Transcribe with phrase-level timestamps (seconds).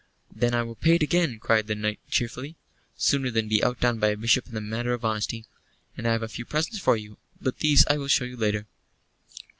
[0.35, 2.55] "Then I will pay it again," cried the knight, cheerfully,
[2.97, 5.45] "sooner than be outdone by a Bishop in the matter of honesty;
[5.95, 8.65] and I have a few presents for you, but these I will show you later."